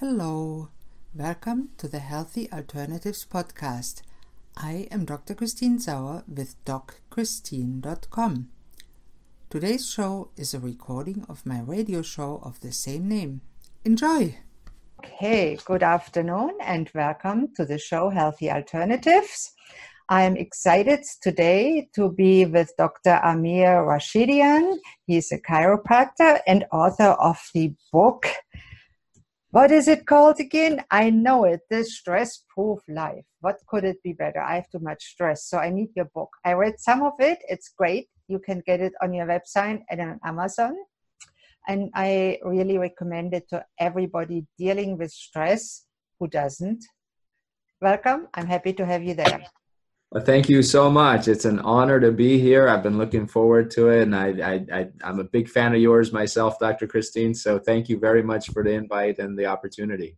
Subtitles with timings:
[0.00, 0.68] Hello,
[1.14, 4.02] welcome to the Healthy Alternatives podcast.
[4.54, 5.34] I am Dr.
[5.34, 8.50] Christine Sauer with DocChristine.com.
[9.48, 13.40] Today's show is a recording of my radio show of the same name.
[13.86, 14.36] Enjoy!
[15.02, 19.54] Okay, good afternoon and welcome to the show Healthy Alternatives.
[20.10, 23.18] I'm excited today to be with Dr.
[23.24, 24.76] Amir Rashidian.
[25.06, 28.26] He's a chiropractor and author of the book
[29.56, 30.84] what is it called again?
[30.90, 31.60] I know it.
[31.70, 33.24] The stress proof life.
[33.40, 34.42] What could it be better?
[34.42, 36.28] I have too much stress, so I need your book.
[36.44, 37.38] I read some of it.
[37.48, 38.06] It's great.
[38.28, 40.74] You can get it on your website and on Amazon.
[41.66, 45.86] And I really recommend it to everybody dealing with stress
[46.20, 46.84] who doesn't.
[47.80, 48.28] Welcome.
[48.34, 49.40] I'm happy to have you there.
[50.12, 51.26] Well, thank you so much.
[51.26, 52.68] It's an honor to be here.
[52.68, 55.80] I've been looking forward to it, and I, I, I, am a big fan of
[55.80, 56.86] yours myself, Dr.
[56.86, 57.34] Christine.
[57.34, 60.16] So thank you very much for the invite and the opportunity.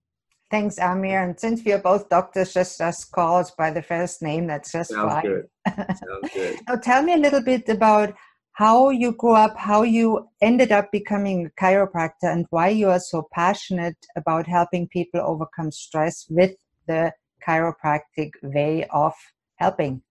[0.50, 1.22] Thanks, Amir.
[1.22, 4.46] And since we are both doctors, just us called by the first name.
[4.46, 5.22] That's just Sounds fine.
[5.22, 5.46] Good.
[5.76, 6.60] Sounds good.
[6.68, 8.14] now, tell me a little bit about
[8.52, 13.00] how you grew up, how you ended up becoming a chiropractor, and why you are
[13.00, 16.54] so passionate about helping people overcome stress with
[16.86, 17.12] the
[17.46, 19.14] chiropractic way of
[19.58, 20.02] helping?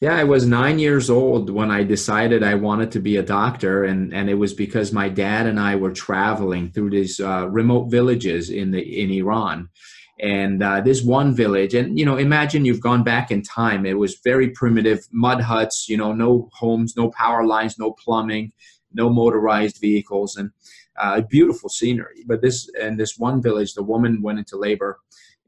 [0.00, 3.84] Yeah, I was nine years old when I decided I wanted to be a doctor,
[3.84, 7.90] and, and it was because my dad and I were traveling through these uh, remote
[7.90, 9.68] villages in the in Iran,
[10.18, 13.84] and uh, this one village, and you know, imagine you've gone back in time.
[13.84, 18.52] It was very primitive, mud huts, you know, no homes, no power lines, no plumbing,
[18.94, 20.50] no motorized vehicles, and
[20.98, 22.24] uh, beautiful scenery.
[22.26, 24.98] But this and this one village, the woman went into labor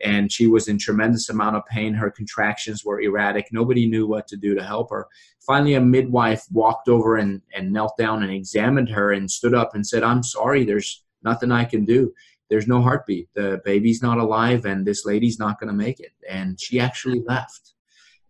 [0.02, 1.94] and she was in tremendous amount of pain.
[1.94, 3.48] Her contractions were erratic.
[3.52, 5.06] Nobody knew what to do to help her.
[5.46, 9.74] Finally a midwife walked over and, and knelt down and examined her and stood up
[9.74, 10.64] and said i'm sorry.
[10.64, 12.12] There's nothing i can do.
[12.50, 13.28] There's no heartbeat.
[13.34, 16.12] The baby's not alive and this lady's not going to make it.
[16.28, 17.71] And she actually left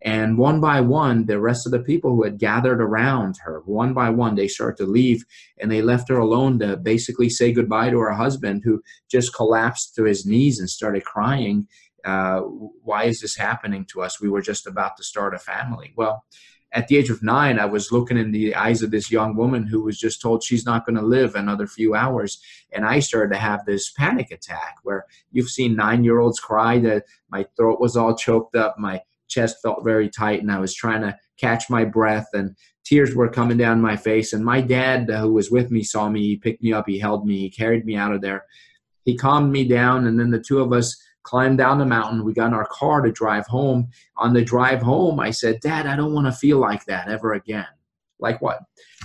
[0.03, 3.93] and one by one, the rest of the people who had gathered around her, one
[3.93, 5.23] by one, they started to leave
[5.57, 9.95] and they left her alone to basically say goodbye to her husband, who just collapsed
[9.95, 11.67] to his knees and started crying.
[12.03, 14.19] Uh, why is this happening to us?
[14.19, 15.93] We were just about to start a family.
[15.95, 16.25] Well,
[16.73, 19.67] at the age of nine, I was looking in the eyes of this young woman
[19.67, 22.41] who was just told she's not going to live another few hours.
[22.73, 26.79] And I started to have this panic attack where you've seen nine year olds cry
[26.79, 29.01] that my throat was all choked up, my
[29.33, 32.55] chest felt very tight and I was trying to catch my breath and
[32.85, 34.33] tears were coming down my face.
[34.33, 36.21] And my dad, uh, who was with me, saw me.
[36.21, 38.45] He picked me up, he held me, he carried me out of there.
[39.05, 42.23] He calmed me down, and then the two of us climbed down the mountain.
[42.23, 43.89] We got in our car to drive home.
[44.17, 47.33] On the drive home, I said, Dad, I don't want to feel like that ever
[47.33, 47.67] again.
[48.19, 48.59] Like what?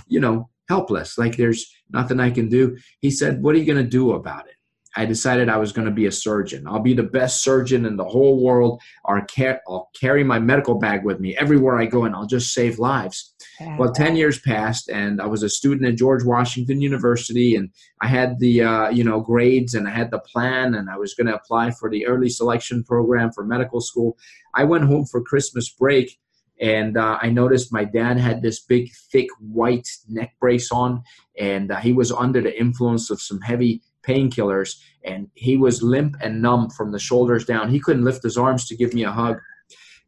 [0.07, 2.77] You know, helpless, like there's nothing I can do.
[3.01, 4.55] He said, What are you going to do about it?
[4.95, 6.67] I decided I was going to be a surgeon.
[6.67, 8.81] I'll be the best surgeon in the whole world.
[9.05, 13.33] I'll, carry my medical bag with me everywhere I go and I'll just save lives.
[13.77, 17.69] Well, 10 years passed and I was a student at George Washington University and
[18.01, 21.13] I had the, uh, you know, grades and I had the plan and I was
[21.13, 24.17] going to apply for the early selection program for medical school.
[24.53, 26.17] I went home for Christmas break
[26.59, 31.03] and uh, I noticed my dad had this big, thick white neck brace on,
[31.37, 36.15] and uh, he was under the influence of some heavy painkillers, and he was limp
[36.21, 37.69] and numb from the shoulders down.
[37.69, 39.39] He couldn't lift his arms to give me a hug.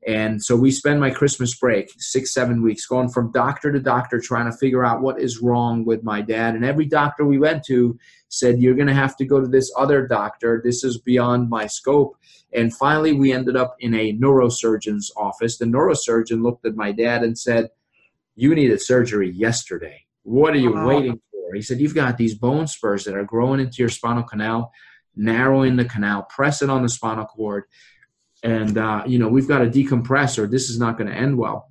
[0.08, 4.20] And so we spend my Christmas break, six, seven weeks, going from doctor to doctor,
[4.20, 6.56] trying to figure out what is wrong with my dad.
[6.56, 9.72] And every doctor we went to said, You're going to have to go to this
[9.78, 10.60] other doctor.
[10.64, 12.18] This is beyond my scope.
[12.52, 15.58] And finally, we ended up in a neurosurgeon's office.
[15.58, 17.70] The neurosurgeon looked at my dad and said,
[18.36, 20.06] You needed surgery yesterday.
[20.24, 21.22] What are you waiting
[21.56, 24.72] he said, You've got these bone spurs that are growing into your spinal canal,
[25.16, 27.64] narrowing the canal, pressing on the spinal cord.
[28.44, 31.38] And, uh, you know, we've got to decompress or this is not going to end
[31.38, 31.70] well.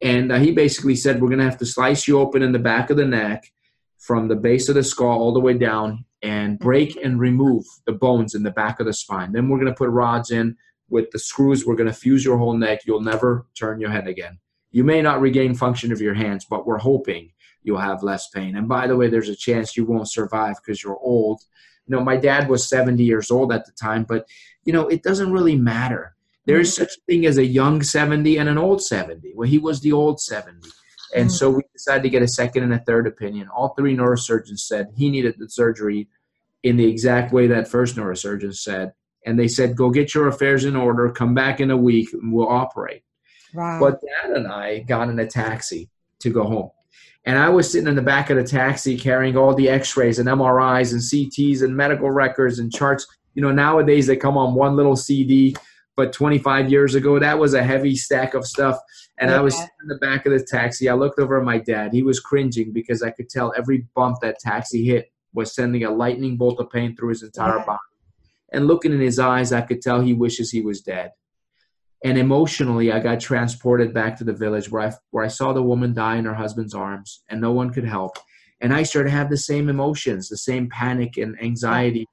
[0.00, 2.58] And uh, he basically said, We're going to have to slice you open in the
[2.58, 3.50] back of the neck
[3.98, 7.92] from the base of the skull all the way down and break and remove the
[7.92, 9.32] bones in the back of the spine.
[9.32, 10.56] Then we're going to put rods in
[10.88, 11.66] with the screws.
[11.66, 12.80] We're going to fuse your whole neck.
[12.86, 14.38] You'll never turn your head again.
[14.70, 17.32] You may not regain function of your hands, but we're hoping
[17.68, 18.56] you'll have less pain.
[18.56, 21.42] And by the way, there's a chance you won't survive because you're old.
[21.86, 24.26] You know, my dad was 70 years old at the time, but
[24.64, 26.16] you know, it doesn't really matter.
[26.46, 29.34] There is such a thing as a young 70 and an old 70.
[29.36, 30.66] Well, he was the old 70.
[31.14, 33.48] And so we decided to get a second and a third opinion.
[33.48, 36.08] All three neurosurgeons said he needed the surgery
[36.62, 38.92] in the exact way that first neurosurgeon said.
[39.26, 42.32] And they said, go get your affairs in order, come back in a week, and
[42.32, 43.02] we'll operate.
[43.54, 43.80] Wow.
[43.80, 46.70] But dad and I got in a taxi to go home.
[47.28, 50.18] And I was sitting in the back of the taxi carrying all the x rays
[50.18, 53.06] and MRIs and CTs and medical records and charts.
[53.34, 55.54] you know nowadays they come on one little cd
[55.94, 58.78] but 25 years ago that was a heavy stack of stuff.
[59.18, 60.88] And i was in the back of the taxi.
[60.88, 61.92] I looked over at my dad.
[61.92, 65.90] He was cringing because i could tell every bump that taxi hit was sending a
[65.90, 67.64] lightning bolt of pain through his entire yeah.
[67.66, 67.88] body.
[68.54, 71.10] And looking in his eyes i could tell he wishes he was dead
[72.04, 75.62] and emotionally i got transported back to the village where i where i saw the
[75.62, 78.16] woman die in her husband's arms and no one could help.
[78.60, 82.06] And i started to have the same emotions the same panic and anxiety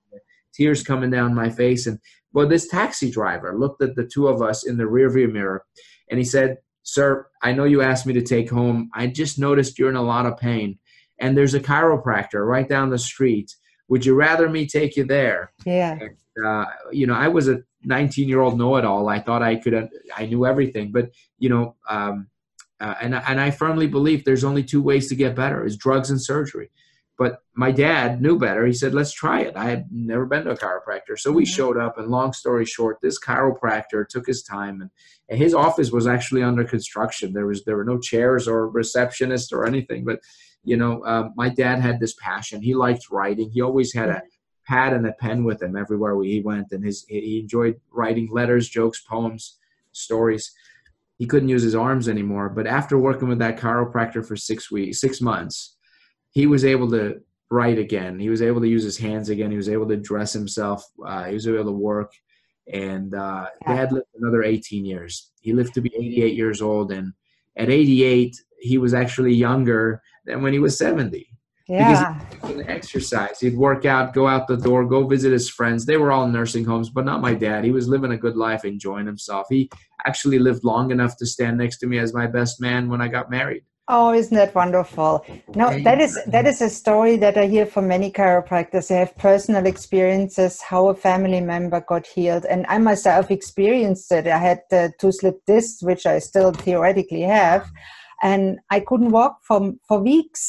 [0.53, 1.85] tears coming down my face.
[1.85, 1.99] And
[2.33, 5.63] well this taxi driver looked at the two of us in the rearview mirror
[6.09, 8.89] and he said sir i know you asked me to take home.
[8.93, 10.79] I just noticed you're in a lot of pain.
[11.19, 13.55] And there's a chiropractor right down the street
[13.87, 15.51] would you rather me take you there?
[15.65, 15.97] Yeah.
[15.99, 19.07] And, uh, you know i was a 19 year old know-it-all.
[19.07, 20.91] I thought i could i knew everything.
[20.91, 22.27] But you know um,
[22.79, 26.09] uh, and, and i firmly believe there's only two ways to get better is drugs
[26.09, 26.71] and surgery.
[27.17, 28.65] But my dad knew better.
[28.65, 29.55] He said let's try it.
[29.55, 31.17] I had never been to a chiropractor.
[31.17, 31.53] So we mm-hmm.
[31.53, 34.89] showed up and long story short this chiropractor took his time and,
[35.29, 37.31] and his office was actually under construction.
[37.31, 40.03] There was there were no chairs or receptionist or anything.
[40.03, 40.19] But
[40.65, 44.21] you know uh, my dad had this passion he liked writing he always had a
[44.65, 48.67] pad and a pen with him everywhere he went, and his he enjoyed writing letters,
[48.67, 49.57] jokes, poems,
[49.91, 50.51] stories.
[51.17, 54.99] He couldn't use his arms anymore, but after working with that chiropractor for six weeks,
[54.99, 55.77] six months,
[56.31, 58.19] he was able to write again.
[58.19, 59.51] He was able to use his hands again.
[59.51, 60.83] He was able to dress himself.
[61.05, 62.11] Uh, he was able to work,
[62.71, 65.31] and uh, Dad lived another 18 years.
[65.39, 67.13] He lived to be 88 years old, and
[67.55, 71.27] at 88, he was actually younger than when he was 70
[71.67, 72.19] yeah.
[72.29, 73.39] Because he'd exercise.
[73.39, 75.85] He'd work out, go out the door, go visit his friends.
[75.85, 77.63] They were all in nursing homes, but not my dad.
[77.63, 79.47] He was living a good life, enjoying himself.
[79.49, 79.69] He
[80.05, 83.07] actually lived long enough to stand next to me as my best man when I
[83.07, 83.63] got married.
[83.87, 85.23] Oh, isn't that wonderful?
[85.55, 88.87] No, that is that is a story that I hear from many chiropractors.
[88.87, 94.25] They have personal experiences how a family member got healed, and I myself experienced it.
[94.25, 97.69] I had uh, two slip discs, which I still theoretically have,
[98.25, 100.43] and I couldn't walk for for weeks.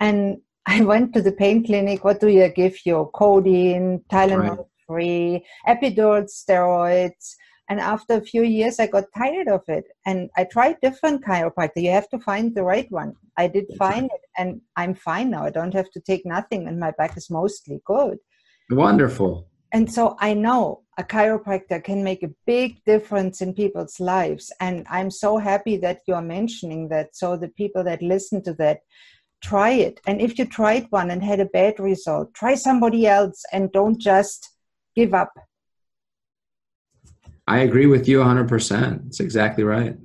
[0.00, 2.04] And I went to the pain clinic.
[2.04, 3.10] What do you give you?
[3.14, 7.26] Codeine, Tylenol free, epidural steroids.
[7.68, 9.84] And after a few years, I got tired of it.
[10.04, 11.82] And I tried different chiropractor.
[11.86, 13.14] You have to find the right one.
[13.36, 14.10] I did That's find right.
[14.12, 15.44] it, and I'm fine now.
[15.44, 18.18] I don't have to take nothing, and my back is mostly good.
[18.70, 19.46] Wonderful.
[19.72, 24.52] And so I know a chiropractor can make a big difference in people's lives.
[24.60, 27.16] And I'm so happy that you're mentioning that.
[27.16, 28.80] So the people that listen to that,
[29.42, 29.98] try it.
[30.06, 33.98] And if you tried one and had a bad result, try somebody else and don't
[33.98, 34.50] just
[34.94, 35.32] give up.
[37.48, 39.06] I agree with you 100%.
[39.06, 39.96] It's exactly right.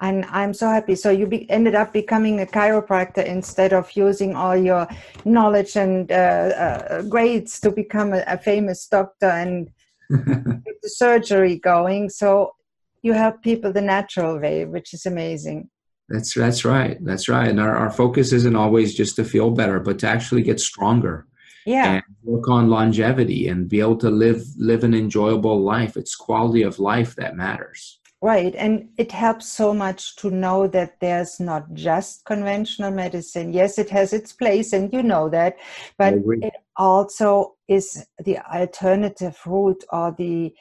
[0.00, 0.96] And I'm so happy.
[0.96, 4.88] So you be, ended up becoming a chiropractor instead of using all your
[5.24, 9.70] knowledge and uh, uh, grades to become a, a famous doctor and
[10.82, 12.10] the surgery going.
[12.10, 12.54] So
[13.02, 15.70] you help people the natural way, which is amazing.
[16.08, 17.02] That's that's right.
[17.04, 17.48] That's right.
[17.48, 21.26] And our, our focus isn't always just to feel better, but to actually get stronger.
[21.64, 21.94] Yeah.
[21.94, 25.96] And work on longevity and be able to live live an enjoyable life.
[25.96, 28.00] It's quality of life that matters.
[28.22, 28.54] Right.
[28.54, 33.52] And it helps so much to know that there's not just conventional medicine.
[33.52, 35.56] Yes, it has its place, and you know that,
[35.96, 40.52] but it also is the alternative route or the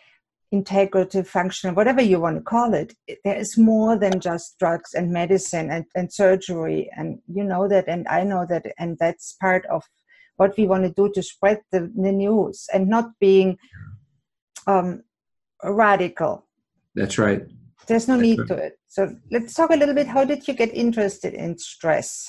[0.53, 2.93] integrative function, whatever you want to call it,
[3.23, 6.89] there is more than just drugs and medicine and, and surgery.
[6.95, 9.83] And you know that, and I know that, and that's part of
[10.37, 13.57] what we want to do to spread the, the news and not being
[14.67, 15.03] um,
[15.63, 16.47] radical.
[16.95, 17.41] That's right.
[17.87, 18.47] There's no that's need right.
[18.49, 18.73] to it.
[18.87, 20.07] So let's talk a little bit.
[20.07, 22.27] How did you get interested in stress?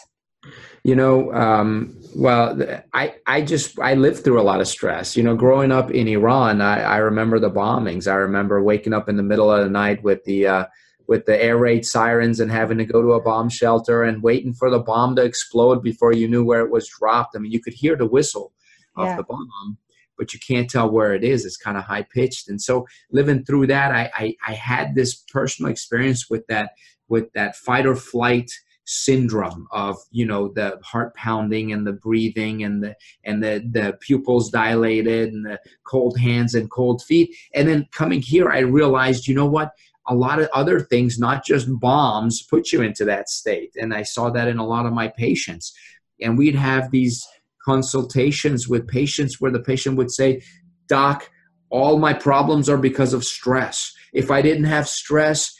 [0.84, 2.58] You know, um, well,
[2.94, 5.16] I I just I lived through a lot of stress.
[5.16, 8.10] You know, growing up in Iran, I, I remember the bombings.
[8.10, 10.64] I remember waking up in the middle of the night with the uh,
[11.06, 14.54] with the air raid sirens and having to go to a bomb shelter and waiting
[14.54, 17.36] for the bomb to explode before you knew where it was dropped.
[17.36, 18.52] I mean, you could hear the whistle
[18.96, 19.16] of yeah.
[19.16, 19.76] the bomb,
[20.16, 21.44] but you can't tell where it is.
[21.44, 22.48] It's kind of high pitched.
[22.48, 26.72] And so living through that, I, I I had this personal experience with that
[27.08, 28.50] with that fight or flight
[28.90, 33.96] syndrome of you know the heart pounding and the breathing and the and the the
[34.00, 37.34] pupils dilated and the cold hands and cold feet.
[37.54, 39.70] And then coming here i realized you know what?
[40.08, 43.76] A lot of other things not just bombs put you into that state.
[43.80, 45.72] And i saw that in a lot of my patients.
[46.20, 47.24] And we'd have these
[47.64, 50.42] consultations with patients where the patient would say
[50.88, 51.30] doc
[51.70, 53.94] all my problems are because of stress.
[54.12, 55.54] If i didn't have stress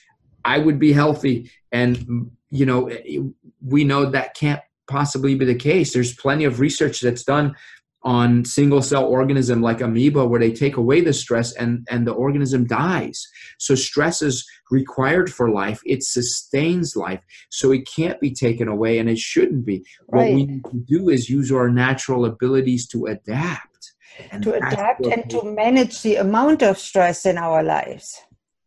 [0.45, 1.49] i would be healthy.
[1.71, 3.19] And you know eh, eh,
[3.65, 5.93] we know that can't possibly be the case.
[5.93, 7.55] There's plenty of research that's done
[8.03, 12.13] on single cell organism like amoeba where they take away the stress and and the
[12.13, 13.27] organism dies.
[13.59, 15.81] So stress is required for life.
[15.85, 17.21] It sustains life.
[17.51, 19.85] So it can't be taken away and it shouldn't be.
[20.09, 20.31] Right.
[20.31, 23.93] what we need to do is use our natural abilities to adapt.
[24.33, 28.21] And to adapt and to manage the amount of stress in our lives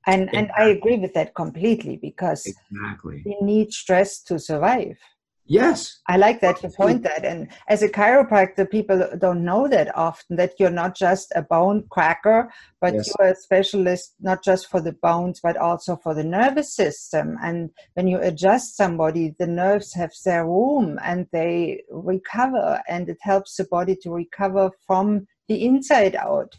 [0.07, 0.39] and exactly.
[0.39, 4.97] and i agree with that completely because exactly we need stress to survive
[5.45, 5.99] Yes.
[6.07, 7.25] I like that you point that.
[7.25, 11.83] And as a chiropractor, people don't know that often that you're not just a bone
[11.89, 13.11] cracker, but yes.
[13.19, 17.37] you're a specialist not just for the bones, but also for the nervous system.
[17.43, 23.17] And when you adjust somebody, the nerves have their room and they recover, and it
[23.21, 26.55] helps the body to recover from the inside out.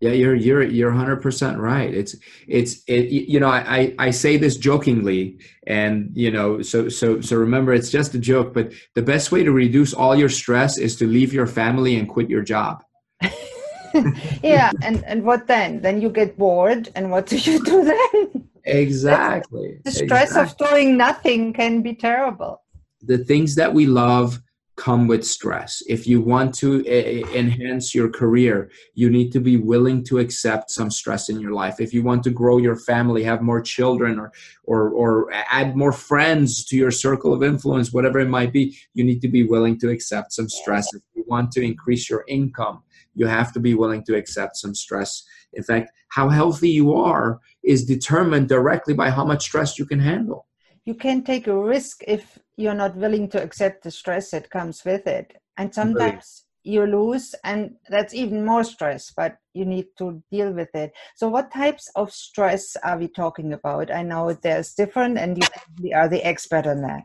[0.00, 1.92] Yeah, you're you're you're 100 percent right.
[1.92, 7.22] It's it's it, you know I I say this jokingly, and you know so so
[7.22, 8.52] so remember it's just a joke.
[8.52, 12.06] But the best way to reduce all your stress is to leave your family and
[12.08, 12.84] quit your job.
[14.42, 15.80] yeah, and and what then?
[15.80, 18.48] Then you get bored, and what do you do then?
[18.66, 19.78] Exactly.
[19.84, 20.64] the stress exactly.
[20.64, 22.62] of doing nothing can be terrible.
[23.00, 24.40] The things that we love
[24.76, 25.82] come with stress.
[25.88, 30.70] If you want to uh, enhance your career, you need to be willing to accept
[30.70, 31.80] some stress in your life.
[31.80, 34.32] If you want to grow your family, have more children or
[34.64, 39.02] or or add more friends to your circle of influence, whatever it might be, you
[39.02, 40.92] need to be willing to accept some stress.
[40.94, 42.82] If you want to increase your income,
[43.14, 45.24] you have to be willing to accept some stress.
[45.54, 50.00] In fact, how healthy you are is determined directly by how much stress you can
[50.00, 50.46] handle.
[50.86, 54.84] You can take a risk if you're not willing to accept the stress that comes
[54.84, 55.36] with it.
[55.58, 60.74] And sometimes you lose and that's even more stress but you need to deal with
[60.74, 60.92] it.
[61.14, 63.92] So what types of stress are we talking about?
[63.92, 67.04] I know there's different and you are the expert on that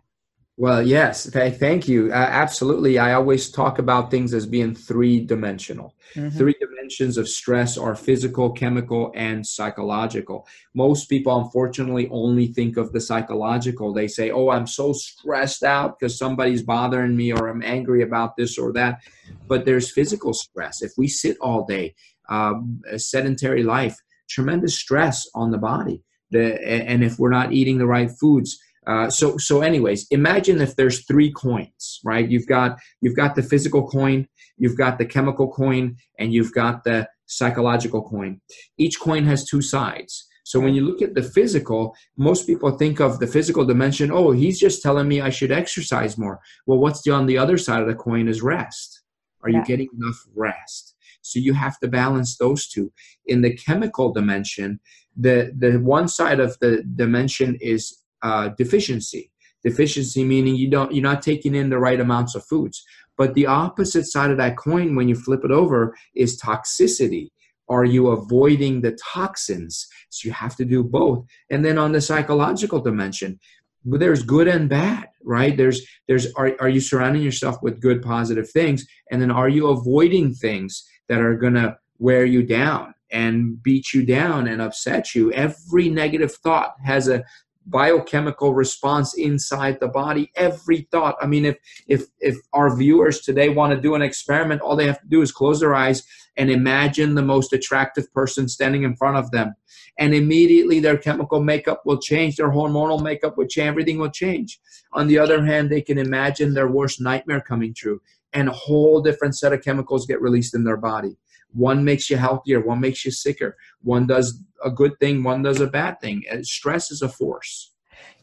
[0.62, 2.12] well, yes, th- thank you.
[2.12, 3.00] Uh, absolutely.
[3.00, 5.96] I always talk about things as being three dimensional.
[6.13, 6.38] Mm-hmm.
[6.38, 10.48] Three dimensions of stress are physical, chemical, and psychological.
[10.75, 13.91] Most people, unfortunately, only think of the psychological.
[13.91, 18.38] They say, Oh, I'm so stressed out because somebody's bothering me, or I'm angry about
[18.38, 19.01] this or that.
[19.48, 20.84] But there's physical stress.
[20.84, 21.96] If we sit all day,
[22.30, 23.98] um, a sedentary life,
[24.30, 26.03] tremendous stress on the body.
[26.30, 30.75] The, and if we're not eating the right foods, uh, so so anyways imagine if
[30.75, 32.29] there's three coins right?
[32.29, 36.83] You've got you've got the physical coin you've got the chemical coin and you've got
[36.83, 38.41] the psychological coin.
[38.77, 40.27] Each coin has two sides.
[40.43, 44.31] So when you look at the physical most people think of the physical dimension oh
[44.31, 46.39] he's just telling me i should exercise more.
[46.65, 49.03] Well what's on the other side of the coin is rest.
[49.43, 49.59] Are yeah.
[49.59, 50.95] you getting enough rest?
[51.21, 52.91] So you have to balance those two.
[53.27, 54.79] In the chemical dimension
[55.15, 59.32] the the one side of the dimension is uh, deficiency.
[59.63, 62.84] Deficiency meaning you don't you're not taking in the right amounts of foods.
[63.18, 67.30] But the opposite side of that coin, when you flip it over, is toxicity.
[67.70, 69.88] Are you avoiding the toxins?
[70.10, 71.25] So you have to do both.
[71.50, 73.40] And then on the psychological dimension,
[73.84, 78.50] there's good and bad right there's there's are, are you surrounding yourself with good positive
[78.50, 83.94] things and then are you avoiding things that are to wear you down and beat
[83.94, 87.24] you down and upset you every negative thought has a
[87.68, 91.15] biochemical response inside the body every thought.
[91.22, 94.88] I mean if if if our viewers today want to do an experiment all they
[94.88, 96.03] have to do is close their eyes
[96.38, 99.53] and imagine the most attractive person standing in front of them.
[100.00, 104.60] And immediately their chemical makeup will change their hormonal makeup will change everything will change.
[104.94, 108.01] On the other hand they can imagine their worst nightmare coming true
[108.34, 111.18] and a whole different set of chemicals get released in their body
[111.53, 113.58] one makes you healthier, one makes you sicker.
[113.81, 116.24] One does a good thing, one does a bad thing.
[116.31, 117.74] Uh, stress is a force.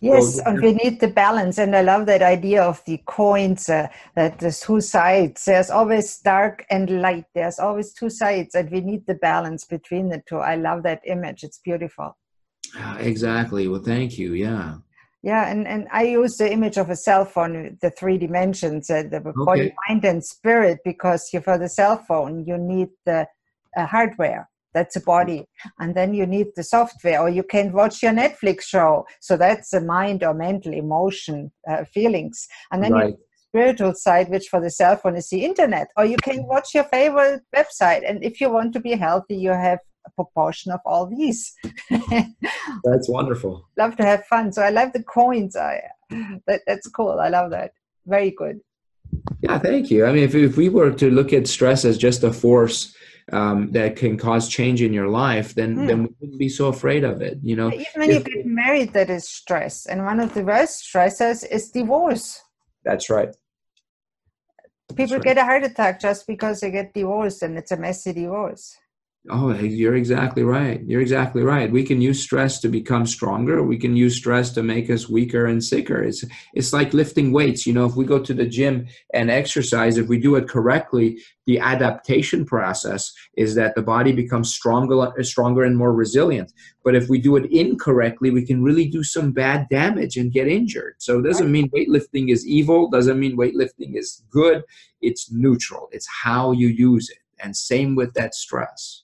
[0.00, 1.58] Yes, so, uh, and we need the balance.
[1.58, 5.44] And I love that idea of the coins, uh, that there's two sides.
[5.44, 7.24] There's always dark and light.
[7.34, 10.38] There's always two sides, and we need the balance between the two.
[10.38, 11.42] I love that image.
[11.42, 12.16] It's beautiful.
[12.76, 13.66] Ah, exactly.
[13.66, 14.34] Well, thank you.
[14.34, 14.76] Yeah.
[15.28, 19.02] Yeah, and, and I use the image of a cell phone, the three dimensions, uh,
[19.14, 19.44] the okay.
[19.50, 23.26] body, mind, and spirit, because you, for the cell phone, you need the
[23.76, 24.48] uh, hardware.
[24.72, 25.40] That's a body.
[25.80, 29.04] And then you need the software, or you can watch your Netflix show.
[29.20, 32.48] So that's the mind or mental emotion uh, feelings.
[32.70, 33.08] And then right.
[33.08, 33.18] you
[33.50, 36.84] spiritual side, which for the cell phone is the internet, or you can watch your
[36.84, 38.02] favorite website.
[38.08, 39.80] And if you want to be healthy, you have
[40.14, 41.54] proportion of all these.
[41.90, 43.68] that's wonderful.
[43.76, 44.52] Love to have fun.
[44.52, 45.56] So I love the coins.
[45.56, 45.82] I
[46.46, 47.18] that, that's cool.
[47.20, 47.72] I love that.
[48.06, 48.60] Very good.
[49.40, 50.06] Yeah, thank you.
[50.06, 52.94] I mean, if, if we were to look at stress as just a force
[53.32, 55.86] um, that can cause change in your life, then hmm.
[55.86, 57.38] then we wouldn't be so afraid of it.
[57.42, 60.42] You know, even when if, you get married, that is stress, and one of the
[60.42, 62.40] worst stresses is divorce.
[62.84, 63.34] That's right.
[64.96, 65.24] People right.
[65.24, 68.76] get a heart attack just because they get divorced and it's a messy divorce.
[69.30, 70.80] Oh, you're exactly right.
[70.86, 71.70] You're exactly right.
[71.70, 73.62] We can use stress to become stronger.
[73.62, 76.02] We can use stress to make us weaker and sicker.
[76.02, 77.66] It's it's like lifting weights.
[77.66, 81.20] You know, if we go to the gym and exercise, if we do it correctly,
[81.46, 86.52] the adaptation process is that the body becomes stronger, stronger and more resilient.
[86.82, 90.48] But if we do it incorrectly, we can really do some bad damage and get
[90.48, 90.94] injured.
[90.98, 92.88] So it doesn't mean weightlifting is evil.
[92.88, 94.62] Doesn't mean weightlifting is good.
[95.02, 95.88] It's neutral.
[95.92, 97.18] It's how you use it.
[97.40, 99.02] And same with that stress.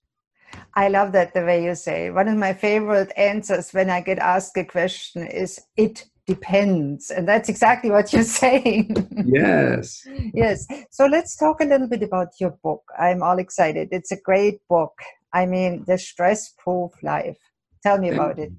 [0.74, 2.10] I love that the way you say.
[2.10, 7.10] One of my favorite answers when I get asked a question is it depends.
[7.10, 9.24] And that's exactly what you're saying.
[9.26, 10.06] Yes.
[10.32, 10.66] yes.
[10.90, 12.82] So let's talk a little bit about your book.
[12.98, 13.88] I'm all excited.
[13.92, 14.98] It's a great book.
[15.32, 17.38] I mean, The Stress Proof Life.
[17.82, 18.52] Tell me about it.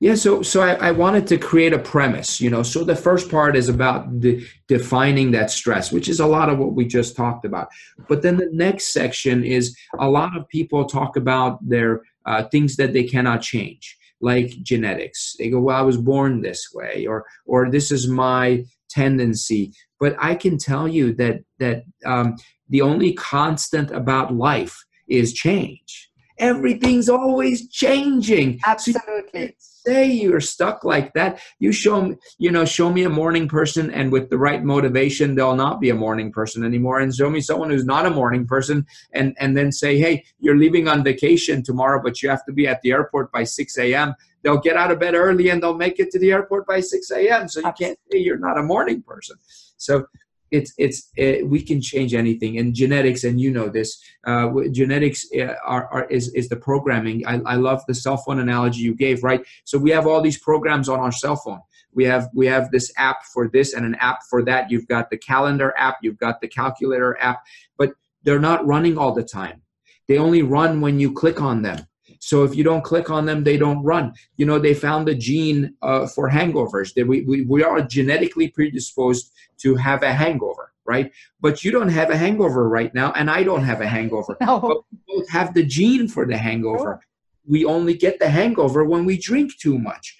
[0.00, 2.62] Yeah, so so I, I, wanted to create a premise, you know.
[2.62, 6.58] So the first part is about de- defining that stress, which is a lot of
[6.58, 7.68] what we just talked about.
[8.08, 12.76] But then the next section is a lot of people talk about their uh, things
[12.76, 15.34] that they cannot change, like genetics.
[15.36, 20.14] They go, "Well, I was born this way," or "or this is my tendency." But
[20.20, 22.36] I can tell you that that um,
[22.68, 30.84] the only constant about life is change everything's always changing absolutely so say you're stuck
[30.84, 34.38] like that you show me you know show me a morning person and with the
[34.46, 37.00] right motivation they'll not be a morning person anymore.
[37.00, 40.58] And show me someone who's not a morning person and and then say hey you're
[40.64, 44.14] leaving on vacation tomorrow but you have to be at the airport by 6 a.m
[44.42, 47.10] they'll get out of bed early and they'll make it to the airport by 6
[47.10, 49.36] a.m so you can't say you're not a morning person.
[49.76, 50.06] So
[50.50, 52.58] it's it's it, we can change anything.
[52.58, 57.26] And genetics and you know this uh, genetics uh, are, are is, is the programming.
[57.26, 59.44] I, I love the cell phone analogy you gave right?
[59.64, 61.60] So we have all these programs on our cell phone.
[61.92, 64.70] We have we have this app for this and an app for that.
[64.70, 65.98] You've got the calendar app.
[66.02, 67.44] You've got the calculator app.
[67.76, 69.62] But they're not running all the time.
[70.06, 71.86] They only run when you click on them
[72.18, 74.12] so if you don't click on them, they don't run.
[74.36, 76.94] You know, they found the gene uh, for hangovers.
[76.94, 81.12] That we, we, we are genetically predisposed to have a hangover, right?
[81.40, 84.36] But you don't have a hangover right now, and I don't have a hangover.
[84.48, 84.60] No.
[84.60, 87.00] But we both have the gene for the hangover.
[87.46, 90.16] We only get the hangover when we drink too much.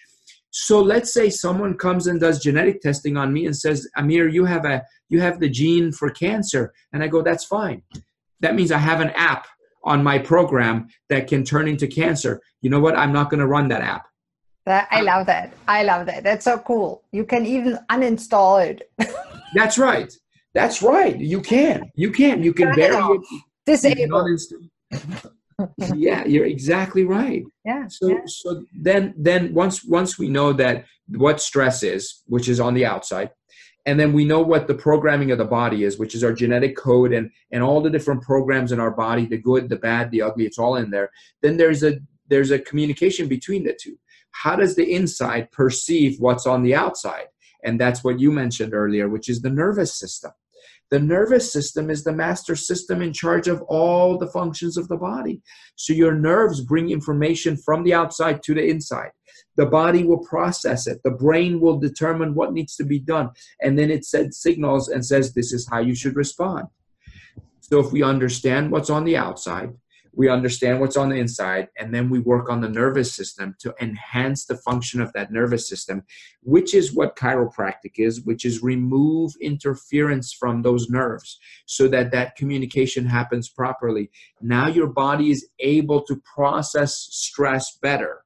[0.50, 4.44] So let's say someone comes and does genetic testing on me and says, Amir, you
[4.44, 6.72] have a you have the gene for cancer.
[6.92, 7.82] And I go, that's fine.
[8.40, 9.46] That means I have an app
[9.88, 12.40] on my program that can turn into cancer.
[12.60, 12.96] You know what?
[12.96, 14.06] I'm not going to run that app.
[14.66, 15.54] That, I love that.
[15.66, 16.22] I love that.
[16.22, 17.02] That's so cool.
[17.10, 18.90] You can even uninstall it.
[19.54, 20.12] That's right.
[20.52, 21.18] That's right.
[21.18, 21.90] You can.
[21.94, 22.42] You can.
[22.42, 23.20] You can bury it.
[23.64, 24.36] Disable.
[25.94, 27.44] yeah, you're exactly right.
[27.64, 27.86] Yeah.
[27.88, 28.20] So yeah.
[28.26, 32.86] so then then once once we know that what stress is, which is on the
[32.86, 33.30] outside,
[33.88, 36.76] and then we know what the programming of the body is which is our genetic
[36.76, 40.20] code and and all the different programs in our body the good the bad the
[40.20, 41.10] ugly it's all in there.
[41.40, 41.98] Then there's a
[42.28, 43.96] there's a communication between the two.
[44.32, 47.28] How does the inside perceive what's on the outside?
[47.64, 50.32] And that's what you mentioned earlier which is the nervous system
[50.90, 54.96] the nervous system is the master system in charge of all the functions of the
[54.96, 55.42] body.
[55.76, 59.10] So your nerves bring information from the outside to the inside.
[59.56, 61.00] The body will process it.
[61.04, 63.30] The brain will determine what needs to be done.
[63.60, 66.68] And then it sends signals and says this is how you should respond.
[67.60, 69.74] So if we understand what's on the outside
[70.12, 73.74] we understand what's on the inside and then we work on the nervous system to
[73.80, 76.02] enhance the function of that nervous system
[76.42, 82.36] which is what chiropractic is which is remove interference from those nerves so that that
[82.36, 84.10] communication happens properly.
[84.40, 88.24] Now your body is able to process stress better.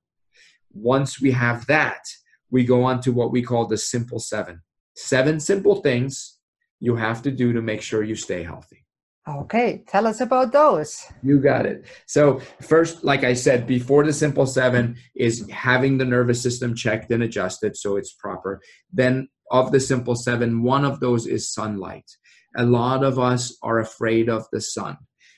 [0.73, 2.07] Once we have that
[2.51, 4.61] we go on to what we call the simple seven.
[4.95, 6.39] Seven simple things
[6.81, 8.82] you have to do to make sure you stay healthy
[9.29, 11.07] Okay, tell us about those.
[11.23, 11.85] You got it.
[12.07, 17.13] So, first, like I said, before the simple seven is having the nervous system checked
[17.13, 18.61] and adjusted so it's proper.
[18.93, 22.11] Then, of the simple seven, one of those is sunlight.
[22.57, 24.97] A lot of us are afraid of the sun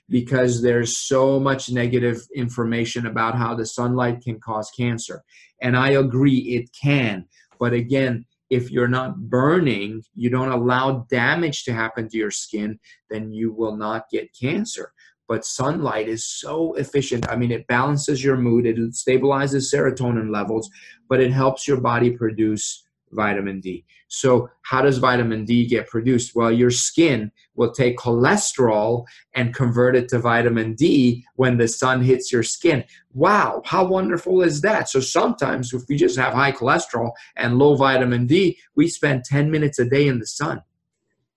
[0.08, 5.22] because there's so much negative information about how the sunlight can cause cancer.
[5.60, 7.26] And I agree, it can.
[7.58, 12.78] But again, if you're not burning, you don't allow damage to happen to your skin,
[13.10, 14.92] then you will not get cancer.
[15.26, 17.28] But sunlight is so efficient.
[17.30, 20.70] I mean, it balances your mood, it stabilizes serotonin levels,
[21.08, 23.84] but it helps your body produce vitamin D.
[24.14, 26.34] So, how does vitamin D get produced?
[26.34, 32.02] Well, your skin will take cholesterol and convert it to vitamin D when the sun
[32.02, 32.84] hits your skin.
[33.12, 34.88] Wow, how wonderful is that?
[34.88, 39.50] So, sometimes if we just have high cholesterol and low vitamin D, we spend 10
[39.50, 40.62] minutes a day in the sun.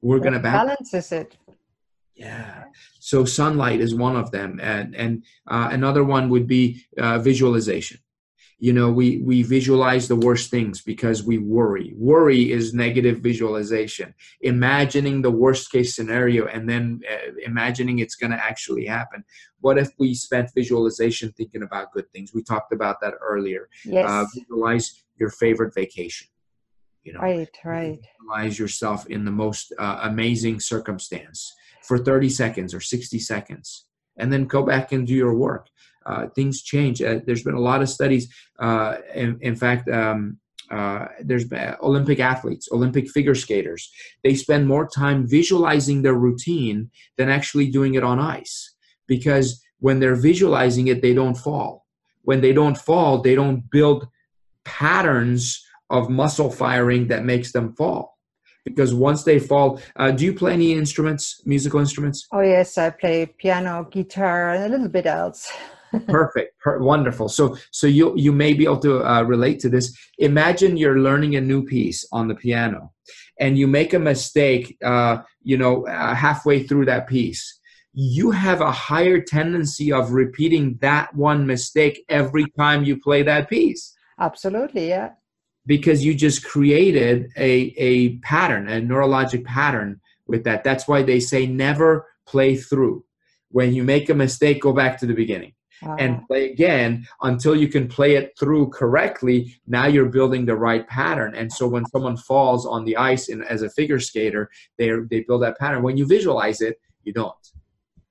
[0.02, 0.92] We're going to balance.
[0.92, 1.38] balances it.
[2.16, 2.66] Yeah.
[3.00, 8.00] So sunlight is one of them, and and uh, another one would be uh, visualization.
[8.60, 11.94] You know, we we visualize the worst things because we worry.
[11.96, 18.32] Worry is negative visualization, imagining the worst case scenario and then uh, imagining it's going
[18.32, 19.24] to actually happen.
[19.60, 22.34] What if we spent visualization thinking about good things?
[22.34, 23.70] We talked about that earlier.
[23.86, 24.10] Yes.
[24.10, 26.28] Uh, visualize your favorite vacation.
[27.04, 28.00] You know, right, right.
[28.20, 33.86] visualize yourself in the most uh, amazing circumstance for 30 seconds or 60 seconds
[34.18, 35.70] and then go back and do your work
[36.36, 37.02] things change.
[37.02, 40.38] Uh, there's been a lot of studies uh, in, in, fact um,
[40.72, 41.46] uh, there's
[41.82, 43.90] olympic athletes olympic figure skaters.
[44.24, 48.74] They spend more time visualizing their routine than actually doing it on ice
[49.08, 51.86] because when they're visualizing it they don't fall.
[52.24, 54.08] When they don't fall they don't build
[54.66, 58.18] patterns of muscle firing that makes them fall
[58.66, 62.28] because once they fall uh, do you play any instruments musical instruments?
[62.34, 65.50] Oh yes i play piano guitar and a little bit else
[66.08, 66.60] perfect.
[66.60, 67.30] Per- wonderful.
[67.30, 69.96] So so you you may be able to uh, relate to this.
[70.18, 72.92] Imagine you're learning a new piece on the piano
[73.40, 77.60] and you make a mistake uh, you know uh, halfway through that piece.
[77.94, 83.50] You have a higher tendency of repeating that one mistake every time you play that
[83.50, 83.96] piece.
[84.20, 85.12] Absolutely yeah.
[85.66, 90.64] Because you just created a, a pattern, a neurologic pattern with that.
[90.64, 93.04] That's why they say never play through.
[93.50, 97.68] When you make a mistake, go back to the beginning and play again until you
[97.68, 99.56] can play it through correctly.
[99.68, 101.36] Now you're building the right pattern.
[101.36, 105.22] And so when someone falls on the ice in, as a figure skater, they they
[105.22, 105.84] build that pattern.
[105.84, 107.34] When you visualize it, you don't.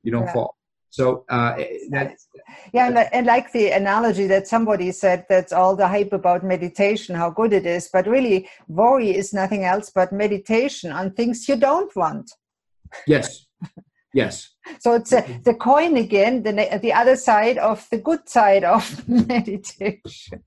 [0.02, 0.32] You don't yeah.
[0.32, 0.56] fall.
[0.90, 1.56] So uh,
[1.90, 2.14] that,
[2.72, 7.14] yeah, and, and like the analogy that somebody said, that's all the hype about meditation,
[7.14, 7.90] how good it is.
[7.92, 12.30] But really, worry is nothing else but meditation on things you don't want.
[13.06, 13.44] Yes.
[14.16, 14.50] Yes.
[14.80, 16.52] so it's a, the coin again, the
[16.82, 20.42] the other side of the good side of meditation.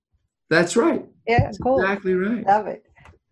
[0.50, 1.06] That's right.
[1.28, 1.80] Yeah, That's cool.
[1.80, 2.46] Exactly right.
[2.46, 2.84] Love it.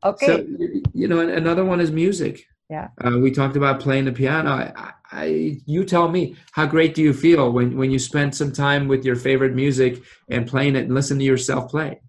[0.05, 0.25] Okay.
[0.27, 0.45] So,
[0.93, 2.45] you know, another one is music.
[2.69, 2.89] Yeah.
[3.03, 4.51] Uh, we talked about playing the piano.
[4.51, 8.51] I, I, you tell me, how great do you feel when, when you spend some
[8.51, 11.99] time with your favorite music and playing it and listen to yourself play?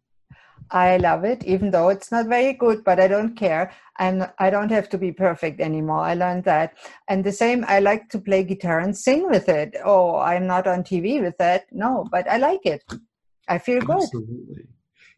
[0.70, 3.72] I love it, even though it's not very good, but I don't care.
[3.96, 6.00] I'm I don't have to be perfect anymore.
[6.00, 6.76] I learned that.
[7.08, 9.76] And the same, I like to play guitar and sing with it.
[9.84, 11.66] Oh, I'm not on TV with that.
[11.72, 12.84] No, but I like it.
[13.48, 14.02] I feel good.
[14.02, 14.68] Absolutely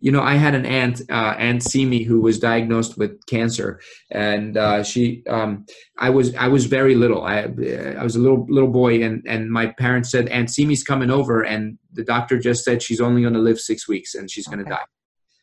[0.01, 4.57] you know, I had an aunt, uh, Aunt Simi, who was diagnosed with cancer, and
[4.57, 5.67] uh, she, um,
[5.99, 7.23] I was, I was very little.
[7.23, 11.11] I, I was a little little boy, and and my parents said Aunt Simi's coming
[11.11, 14.47] over, and the doctor just said she's only going to live six weeks and she's
[14.47, 14.85] going to die.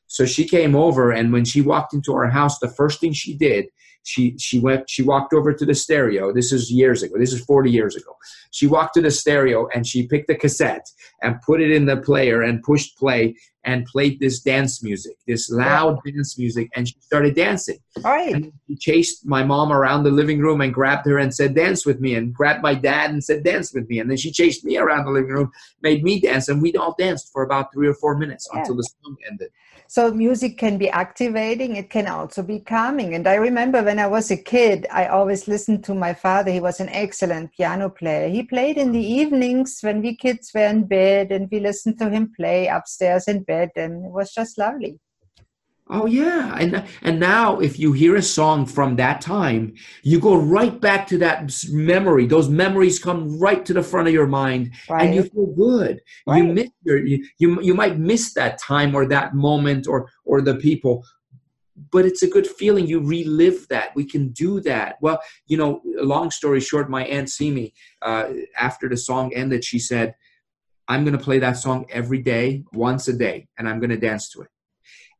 [0.07, 3.35] So she came over, and when she walked into our house, the first thing she
[3.35, 3.67] did,
[4.03, 6.31] she she went, she walked over to the stereo.
[6.31, 7.15] This is years ago.
[7.17, 8.15] This is forty years ago.
[8.51, 10.87] She walked to the stereo and she picked the cassette
[11.21, 13.35] and put it in the player and pushed play
[13.67, 16.13] and played this dance music, this loud yeah.
[16.13, 17.77] dance music, and she started dancing.
[17.97, 18.33] All right.
[18.33, 21.85] And she chased my mom around the living room and grabbed her and said, Dance
[21.85, 23.99] with me, and grabbed my dad and said, Dance with me.
[23.99, 25.51] And then she chased me around the living room,
[25.81, 28.59] made me dance, and we all danced for about three or four minutes yeah.
[28.59, 29.49] until the song ended.
[29.89, 33.15] So music can be activating, it can also be calming.
[33.15, 36.51] And I remember when I was a kid, I always listened to my father.
[36.51, 38.27] He was an excellent piano player.
[38.27, 42.09] He played in the evenings when we kids were in bed and we listened to
[42.09, 44.99] him play upstairs in bed and it was just lovely.
[45.89, 50.35] Oh yeah, and and now if you hear a song from that time, you go
[50.35, 52.25] right back to that memory.
[52.25, 55.05] Those memories come right to the front of your mind, right.
[55.05, 56.01] and you feel good.
[56.25, 56.43] Right.
[56.43, 60.41] You miss your you, you you might miss that time or that moment or or
[60.41, 61.05] the people,
[61.91, 62.85] but it's a good feeling.
[62.87, 63.95] You relive that.
[63.95, 64.97] We can do that.
[65.01, 69.79] Well, you know, long story short, my aunt Simi, uh, after the song ended, she
[69.79, 70.15] said,
[70.87, 73.97] "I'm going to play that song every day, once a day, and I'm going to
[73.97, 74.49] dance to it."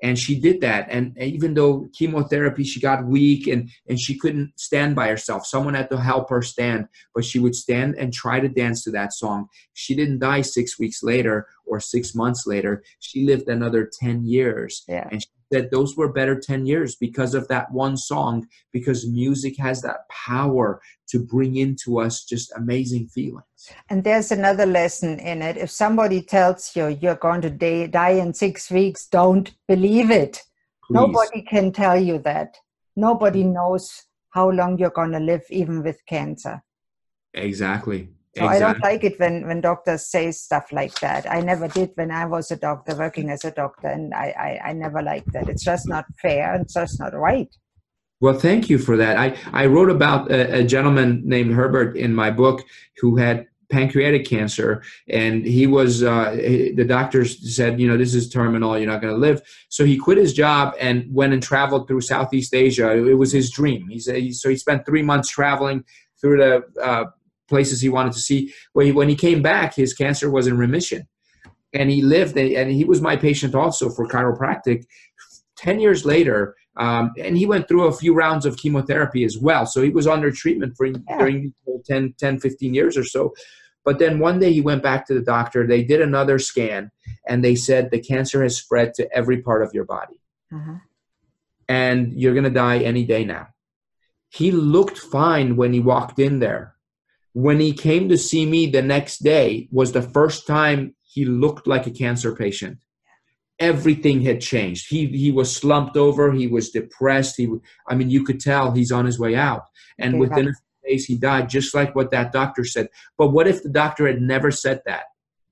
[0.01, 4.51] and she did that and even though chemotherapy she got weak and and she couldn't
[4.59, 8.39] stand by herself someone had to help her stand but she would stand and try
[8.39, 12.83] to dance to that song she didn't die six weeks later or six months later
[12.99, 15.07] she lived another 10 years yeah.
[15.11, 19.57] and she that those were better 10 years because of that one song because music
[19.57, 23.43] has that power to bring into us just amazing feelings.
[23.89, 25.57] And there's another lesson in it.
[25.57, 30.41] If somebody tells you you're going to die in six weeks don't believe it.
[30.85, 30.95] Please.
[30.95, 32.55] nobody can tell you that.
[32.95, 36.61] Nobody knows how long you're going to live even with cancer.
[37.33, 38.65] Exactly so exactly.
[38.65, 41.29] I don't like it when, when doctors say stuff like that.
[41.29, 44.69] I never did when I was a doctor, working as a doctor, and I, I,
[44.69, 45.49] I never liked that.
[45.49, 47.49] It's just not fair and it's just not right.
[48.19, 49.17] Well, thank you for that.
[49.17, 52.63] I, I wrote about a, a gentleman named Herbert in my book
[52.97, 58.29] who had pancreatic cancer and he was uh, the doctors said you know this is
[58.29, 61.85] terminal you're not going to live so he quit his job and went and traveled
[61.85, 65.83] through southeast asia it was his dream he said so he spent three months traveling
[66.19, 67.03] through the uh,
[67.47, 70.57] places he wanted to see when he, when he came back his cancer was in
[70.57, 71.07] remission
[71.73, 74.85] and he lived and he was my patient also for chiropractic
[75.57, 79.65] 10 years later um, and he went through a few rounds of chemotherapy as well.
[79.65, 81.17] So he was under treatment for yeah.
[81.17, 81.53] during
[81.85, 83.33] 10, 10, 15 years or so.
[83.83, 85.65] But then one day he went back to the doctor.
[85.65, 86.91] They did another scan
[87.27, 90.21] and they said the cancer has spread to every part of your body.
[90.53, 90.75] Mm-hmm.
[91.69, 93.47] And you're going to die any day now.
[94.29, 96.75] He looked fine when he walked in there.
[97.33, 101.67] When he came to see me the next day was the first time he looked
[101.67, 102.79] like a cancer patient
[103.59, 104.87] everything had changed.
[104.89, 106.31] He he was slumped over.
[106.31, 107.37] He was depressed.
[107.37, 107.49] He,
[107.87, 109.63] I mean, you could tell he's on his way out.
[109.97, 112.89] And okay, within a few days, he died, just like what that doctor said.
[113.17, 115.05] But what if the doctor had never said that?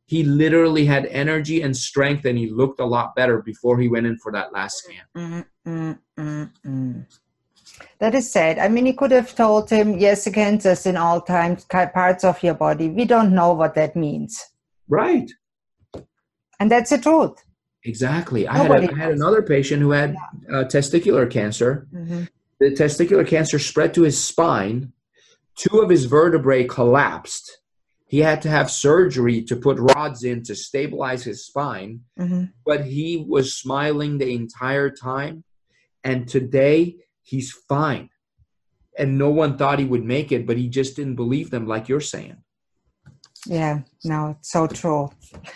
[0.07, 4.05] He literally had energy and strength, and he looked a lot better before he went
[4.05, 5.45] in for that last scan.
[5.67, 7.01] Mm-hmm, mm-hmm.
[7.99, 8.59] That is sad.
[8.59, 12.53] I mean, he could have told him, yes, cancers in all times, parts of your
[12.53, 12.89] body.
[12.89, 14.43] We don't know what that means.
[14.87, 15.29] Right.
[16.59, 17.43] And that's the truth.
[17.83, 18.47] Exactly.
[18.47, 20.15] I had, a, I had another patient who had
[20.49, 21.87] uh, testicular cancer.
[21.93, 22.23] Mm-hmm.
[22.59, 24.93] The testicular cancer spread to his spine.
[25.55, 27.59] Two of his vertebrae collapsed.
[28.07, 32.01] He had to have surgery to put rods in to stabilize his spine.
[32.19, 32.45] Mm-hmm.
[32.65, 35.43] But he was smiling the entire time.
[36.03, 38.09] And today he's fine.
[38.97, 41.89] And no one thought he would make it, but he just didn't believe them, like
[41.89, 42.37] you're saying.
[43.45, 45.09] Yeah, no, it's so true.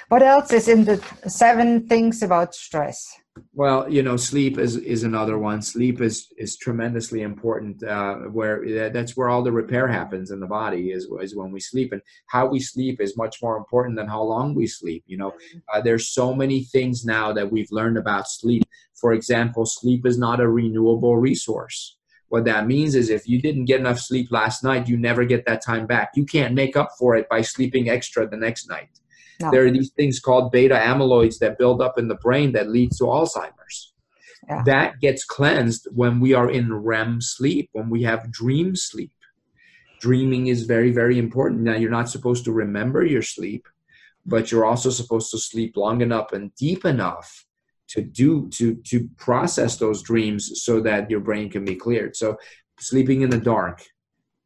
[0.10, 3.08] What else is in the seven things about stress?
[3.54, 5.62] Well, you know, sleep is is another one.
[5.62, 7.84] Sleep is is tremendously important.
[7.84, 11.60] Uh, where that's where all the repair happens in the body is is when we
[11.60, 15.04] sleep, and how we sleep is much more important than how long we sleep.
[15.08, 15.34] You know,
[15.74, 18.64] uh, there's so many things now that we've learned about sleep.
[18.96, 21.98] For example, sleep is not a renewable resource.
[22.30, 25.46] What that means is if you didn't get enough sleep last night, you never get
[25.46, 26.12] that time back.
[26.16, 28.99] You can't make up for it by sleeping extra the next night.
[29.40, 29.52] No.
[29.52, 32.98] There are these things called beta amyloids that build up in the brain that leads
[32.98, 33.94] to Alzheimer's.
[34.48, 34.64] Yeah.
[34.66, 39.12] That gets cleansed when we are in REM sleep, when we have dream sleep.
[40.02, 41.62] Dreaming is very, very important.
[41.62, 43.68] Now, you're not supposed to remember your sleep,
[44.26, 47.46] but you're also supposed to sleep long enough and deep enough
[47.90, 52.38] to do to to process those dreams so that your brain can be cleared so
[52.80, 53.84] sleeping in the dark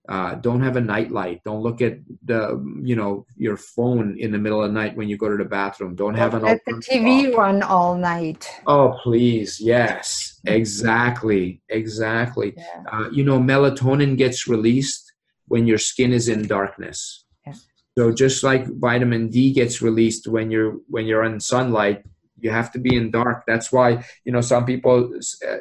[0.10, 1.42] uh, don't have a night light.
[1.46, 5.08] Don't look at the you know your phone in the middle of the night when
[5.08, 5.96] you go to the bathroom.
[5.96, 8.50] Don't have an let the tv run all night.
[8.68, 9.62] Oh please.
[9.62, 10.42] Yes.
[10.46, 11.62] Exactly.
[11.70, 12.54] Exactly.
[12.58, 12.84] Yeah.
[12.92, 15.14] uh, you know melatonin gets released
[15.48, 17.24] when your skin is in darkness.
[17.48, 17.54] Yeah.
[17.98, 22.04] so just like vitamin d gets released when you're when you're in sunlight
[22.40, 23.46] you have to be in dark.
[23.48, 25.58] That's why you know some people uh,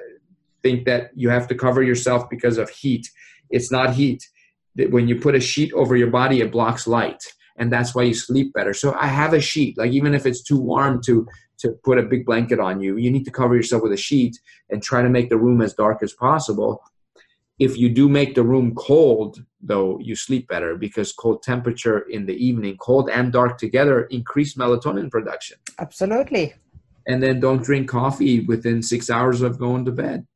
[0.64, 3.08] think that you have to cover yourself because of heat.
[3.48, 4.26] It's not heat
[4.90, 7.22] when you put a sheet over your body it blocks light
[7.56, 10.42] and that's why you sleep better so i have a sheet like even if it's
[10.42, 11.26] too warm to
[11.58, 14.38] to put a big blanket on you you need to cover yourself with a sheet
[14.70, 16.82] and try to make the room as dark as possible
[17.58, 22.26] if you do make the room cold though you sleep better because cold temperature in
[22.26, 26.54] the evening cold and dark together increase melatonin production absolutely
[27.06, 30.26] and then don't drink coffee within six hours of going to bed.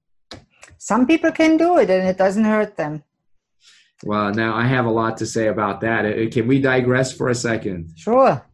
[0.78, 3.02] Some people can do it and it doesn't hurt them.
[4.04, 6.04] Well, now I have a lot to say about that.
[6.04, 7.92] Uh, can we digress for a second?
[7.96, 8.44] Sure.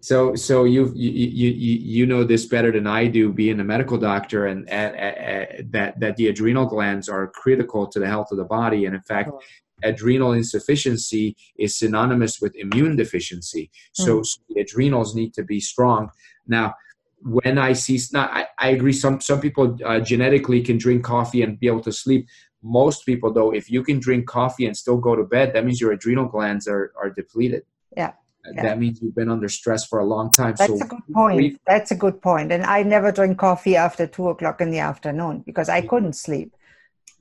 [0.00, 3.96] So, so you you you you know this better than I do, being a medical
[3.96, 8.38] doctor, and, and, and that that the adrenal glands are critical to the health of
[8.38, 9.40] the body, and in fact, sure.
[9.84, 13.70] adrenal insufficiency is synonymous with immune deficiency.
[13.92, 14.26] So, mm.
[14.26, 16.10] so the adrenals need to be strong.
[16.48, 16.74] Now,
[17.22, 18.92] when I see, not, I, I agree.
[18.92, 22.26] Some some people uh, genetically can drink coffee and be able to sleep.
[22.62, 25.80] Most people, though, if you can drink coffee and still go to bed, that means
[25.80, 27.64] your adrenal glands are are depleted.
[27.96, 28.12] Yeah.
[28.54, 28.62] Yeah.
[28.62, 30.54] That means you've been under stress for a long time.
[30.58, 31.60] That's so a good point.
[31.66, 32.50] That's a good point.
[32.50, 36.52] And I never drink coffee after two o'clock in the afternoon because I couldn't sleep.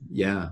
[0.10, 0.50] Yeah.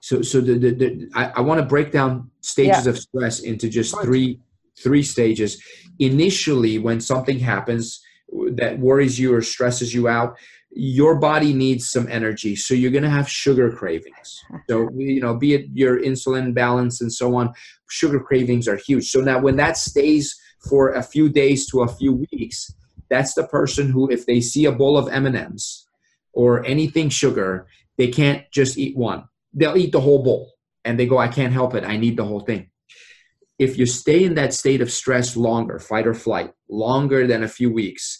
[0.00, 2.90] So, so the, the, the I, I want to break down stages yeah.
[2.90, 4.40] of stress into just three
[4.82, 5.62] three stages.
[5.98, 8.02] Initially, when something happens,
[8.52, 10.36] that worries you or stresses you out
[10.72, 15.34] your body needs some energy so you're going to have sugar cravings so you know
[15.34, 17.52] be it your insulin balance and so on
[17.88, 21.88] sugar cravings are huge so now when that stays for a few days to a
[21.88, 22.72] few weeks
[23.08, 25.86] that's the person who if they see a bowl of m&ms
[26.32, 27.66] or anything sugar
[28.00, 29.24] they can't just eat one.
[29.52, 30.54] They'll eat the whole bowl
[30.86, 31.84] and they go, I can't help it.
[31.84, 32.70] I need the whole thing.
[33.58, 37.48] If you stay in that state of stress longer, fight or flight, longer than a
[37.48, 38.18] few weeks,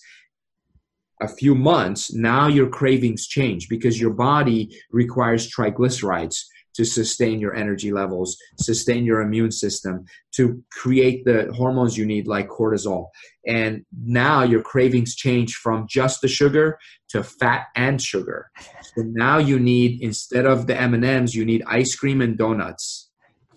[1.21, 6.37] a few months, now your cravings change because your body requires triglycerides
[6.75, 12.27] to sustain your energy levels, sustain your immune system, to create the hormones you need
[12.27, 13.09] like cortisol.
[13.47, 16.79] And now your cravings change from just the sugar
[17.09, 18.51] to fat and sugar.
[18.95, 23.10] So now you need instead of the M&Ms, you need ice cream and donuts.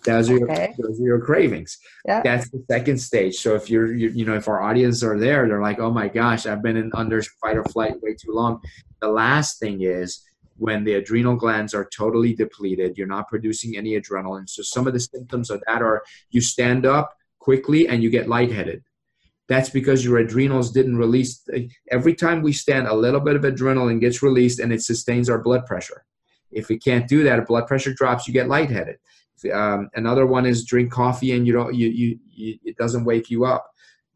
[0.04, 0.74] Those are, okay.
[0.76, 1.78] your, those are your cravings.
[2.06, 2.20] Yeah.
[2.22, 3.36] That's the second stage.
[3.36, 6.08] So if you're, you, you know, if our audience are there, they're like, oh my
[6.08, 8.60] gosh, I've been in under fight or flight way too long.
[9.00, 10.22] The last thing is
[10.56, 14.48] when the adrenal glands are totally depleted, you're not producing any adrenaline.
[14.48, 18.28] So some of the symptoms of that are you stand up quickly and you get
[18.28, 18.84] lightheaded.
[19.48, 21.46] That's because your adrenals didn't release.
[21.90, 25.38] Every time we stand, a little bit of adrenaline gets released and it sustains our
[25.38, 26.04] blood pressure.
[26.54, 28.96] If we can't do that, if blood pressure drops, you get lightheaded.
[29.52, 33.30] Um, another one is drink coffee and you don't, you, you, you, it doesn't wake
[33.30, 33.70] you up.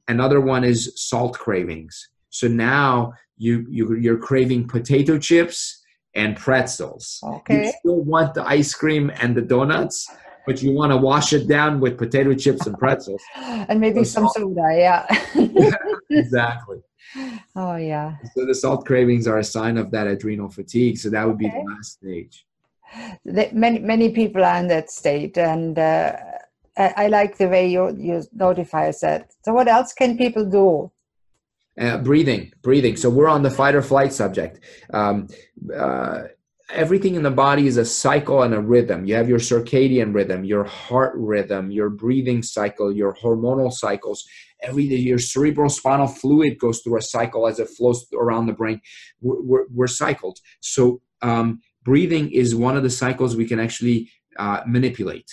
[0.06, 2.08] Another one is salt cravings.
[2.30, 5.82] So now you, you you're craving potato chips
[6.14, 7.20] and pretzels.
[7.22, 7.66] Okay.
[7.66, 10.08] You still want the ice cream and the donuts,
[10.46, 13.22] but you want to wash it down with potato chips and pretzels.
[13.36, 15.70] and maybe so some soda, yeah.
[16.10, 16.78] exactly.
[17.56, 18.16] Oh, yeah.
[18.34, 20.98] So the salt cravings are a sign of that adrenal fatigue.
[20.98, 21.62] So that would be okay.
[21.64, 22.46] the last stage.
[23.24, 25.36] Many, many people are in that state.
[25.38, 26.16] And uh,
[26.76, 29.30] I, I like the way you, you notify us that.
[29.44, 30.90] So, what else can people do?
[31.78, 32.96] Uh, breathing, breathing.
[32.96, 34.60] So we're on the fight or flight subject.
[34.92, 35.28] Um,
[35.76, 36.22] uh,
[36.70, 39.04] everything in the body is a cycle and a rhythm.
[39.04, 44.26] You have your circadian rhythm, your heart rhythm, your breathing cycle, your hormonal cycles.
[44.62, 48.52] Every day, your cerebral spinal fluid goes through a cycle as it flows around the
[48.52, 48.80] brain.
[49.20, 50.38] We're, we're, we're cycled.
[50.60, 55.30] So um, breathing is one of the cycles we can actually uh, manipulate.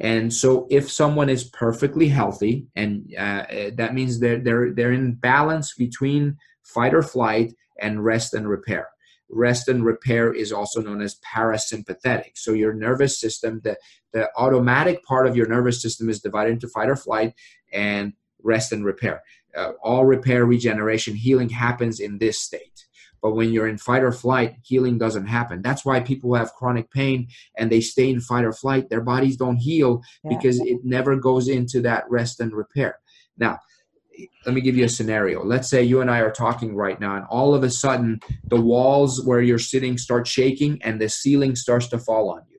[0.00, 5.14] And so, if someone is perfectly healthy, and uh, that means they're they're they're in
[5.14, 8.88] balance between fight or flight and rest and repair.
[9.28, 12.30] Rest and repair is also known as parasympathetic.
[12.36, 13.76] So your nervous system, the
[14.12, 17.34] the automatic part of your nervous system, is divided into fight or flight
[17.72, 19.22] and rest and repair.
[19.56, 22.86] Uh, all repair, regeneration, healing happens in this state.
[23.20, 25.62] But when you're in fight or flight, healing doesn't happen.
[25.62, 28.90] That's why people have chronic pain and they stay in fight or flight.
[28.90, 30.36] Their bodies don't heal yeah.
[30.36, 33.00] because it never goes into that rest and repair.
[33.36, 33.58] Now,
[34.46, 35.44] let me give you a scenario.
[35.44, 38.60] Let's say you and I are talking right now, and all of a sudden, the
[38.60, 42.58] walls where you're sitting start shaking and the ceiling starts to fall on you.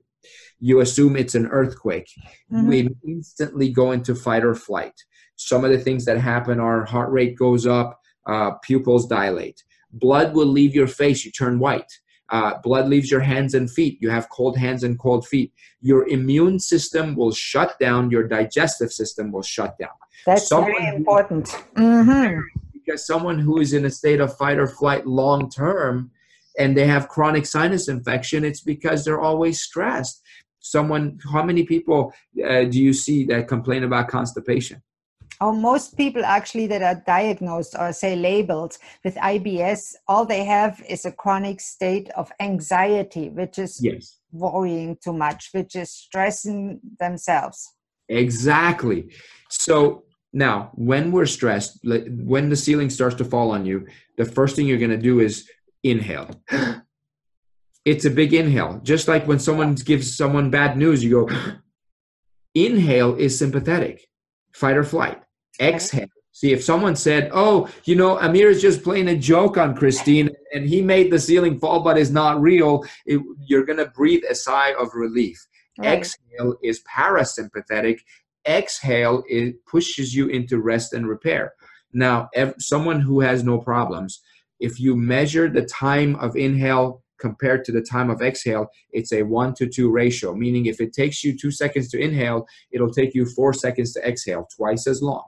[0.58, 2.08] You assume it's an earthquake.
[2.52, 2.68] Mm-hmm.
[2.68, 4.94] We instantly go into fight or flight.
[5.40, 9.64] Some of the things that happen are heart rate goes up, uh, pupils dilate.
[9.90, 11.90] Blood will leave your face you turn white.
[12.28, 15.50] Uh, blood leaves your hands and feet you have cold hands and cold feet.
[15.80, 19.96] Your immune system will shut down your digestive system will shut down.
[20.26, 21.48] That's someone very important.
[21.48, 22.40] Who, mm-hmm.
[22.74, 26.10] because someone who is in a state of fight or flight long term
[26.58, 30.22] and they have chronic sinus infection it's because they're always stressed.
[30.58, 32.12] Someone how many people
[32.46, 34.82] uh, do you see that complain about constipation
[35.42, 40.82] Oh, most people actually that are diagnosed or say labeled with IBS, all they have
[40.86, 44.18] is a chronic state of anxiety, which is yes.
[44.32, 47.74] worrying too much, which is stressing themselves.
[48.10, 49.14] Exactly.
[49.48, 53.86] So now, when we're stressed, when the ceiling starts to fall on you,
[54.18, 55.48] the first thing you're going to do is
[55.82, 56.28] inhale.
[57.86, 58.78] it's a big inhale.
[58.82, 61.34] Just like when someone gives someone bad news, you go,
[62.54, 64.06] inhale is sympathetic,
[64.52, 65.22] fight or flight
[65.60, 66.06] exhale.
[66.32, 70.30] See, if someone said, "Oh, you know, Amir is just playing a joke on Christine,
[70.54, 74.34] and he made the ceiling fall, but it's not real," it, you're gonna breathe a
[74.34, 75.38] sigh of relief.
[75.78, 75.98] Right.
[75.98, 78.00] Exhale is parasympathetic.
[78.46, 81.52] Exhale it pushes you into rest and repair.
[81.92, 84.20] Now, if, someone who has no problems,
[84.60, 89.22] if you measure the time of inhale compared to the time of exhale, it's a
[89.24, 93.14] one to two ratio, meaning if it takes you two seconds to inhale, it'll take
[93.14, 95.24] you four seconds to exhale, twice as long.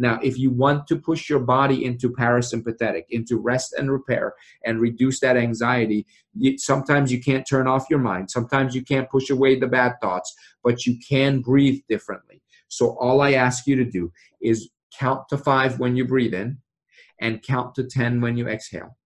[0.00, 4.32] Now, if you want to push your body into parasympathetic, into rest and repair,
[4.64, 8.30] and reduce that anxiety, you, sometimes you can't turn off your mind.
[8.30, 10.32] Sometimes you can't push away the bad thoughts,
[10.62, 12.40] but you can breathe differently.
[12.68, 16.58] So, all I ask you to do is count to five when you breathe in
[17.20, 18.96] and count to 10 when you exhale.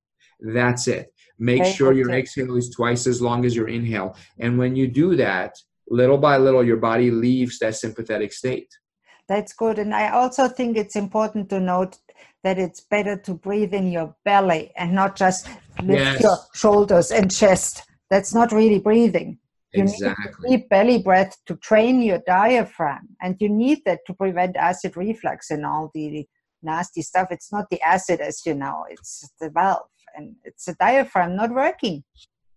[0.41, 1.13] That's it.
[1.39, 4.17] Make okay, sure your exhale is twice as long as your inhale.
[4.39, 5.57] And when you do that,
[5.89, 8.69] little by little, your body leaves that sympathetic state.
[9.29, 9.79] That's good.
[9.79, 11.99] And I also think it's important to note
[12.43, 15.47] that it's better to breathe in your belly and not just
[15.83, 16.23] lift yes.
[16.23, 17.85] your shoulders and chest.
[18.11, 19.39] that's not really breathing.
[19.73, 20.51] You exactly.
[20.51, 24.99] need deep belly breath to train your diaphragm, and you need that to prevent acid
[24.99, 26.27] reflux and all the
[26.63, 27.29] nasty stuff.
[27.31, 31.51] It's not the acid, as you know, it's the valve, and it's the diaphragm not
[31.53, 32.05] working.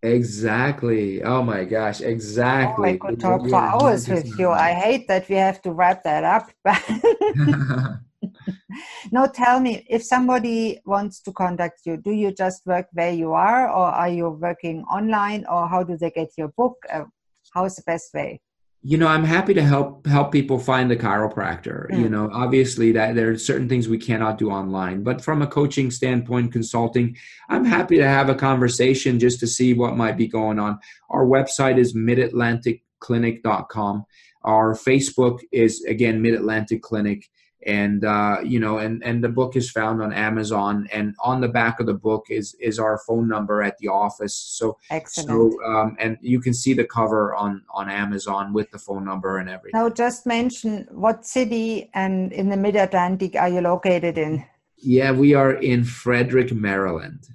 [0.05, 1.23] Exactly.
[1.23, 2.89] Oh my gosh, exactly.
[2.89, 4.51] Oh, I could talk for hours with you.
[4.51, 6.51] I hate that we have to wrap that up.
[9.11, 13.33] no, tell me, if somebody wants to contact you, do you just work where you
[13.33, 16.77] are, or are you working online, or how do they get your book?
[16.91, 17.05] Uh,
[17.53, 18.41] how is the best way?
[18.87, 23.15] You know i'm happy to help help people find the chiropractor you know obviously that
[23.15, 27.17] there are certain things we cannot do online but from a coaching standpoint consulting
[27.49, 30.77] i'm happy to have a conversation just to see what might be going on.
[31.09, 34.05] Our website is midatlanticclinic.com
[34.43, 37.27] our facebook is again mid-atlantic clinic
[37.65, 40.87] and uh, you know and and the book is found on amazon.
[40.91, 44.35] And on the back of the book is is our phone number at the office.
[44.35, 45.29] So Excellent.
[45.29, 49.39] so um, and you can see the cover on on amazon with the phone number
[49.39, 49.79] and everything.
[49.79, 54.45] Now just mention what city and in the mid-atlantic are you located in?
[54.77, 57.27] Yeah we are in frederick maryland.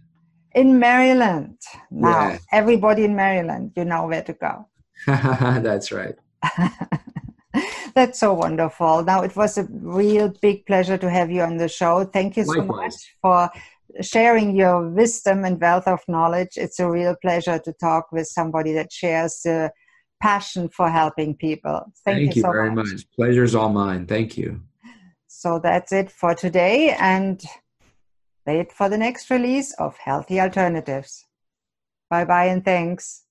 [0.52, 1.58] In maryland.
[1.90, 2.38] Now yeah.
[2.52, 4.66] everybody in maryland you know where to go.
[5.06, 6.14] That's right
[7.94, 9.04] That's so wonderful.
[9.04, 12.04] Now, it was a real big pleasure to have you on the show.
[12.04, 12.68] Thank you so Likewise.
[12.68, 13.50] much for
[14.00, 16.56] sharing your wisdom and wealth of knowledge.
[16.56, 19.72] It's a real pleasure to talk with somebody that shares the
[20.20, 21.92] passion for helping people.
[22.04, 22.86] Thank, Thank you, you so very much.
[22.92, 23.10] much.
[23.16, 24.06] Pleasure's all mine.
[24.06, 24.60] Thank you.
[25.26, 27.42] So that's it for today, and
[28.46, 31.24] wait for the next release of Healthy Alternatives.
[32.10, 33.24] Bye bye, and thanks.